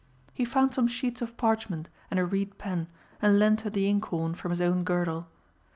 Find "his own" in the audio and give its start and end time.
4.49-4.83